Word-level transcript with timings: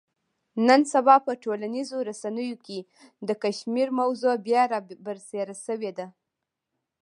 نن 0.67 0.81
سبا 0.93 1.15
په 1.25 1.31
ټولنیزو 1.43 1.97
رسنیو 2.09 2.57
کې 2.65 2.79
د 3.27 3.29
کشمیر 3.43 3.87
موضوع 3.99 4.35
بیا 4.47 4.63
را 4.71 4.79
برسېره 5.05 5.55
شوې 5.65 5.91
ده. 5.97 6.07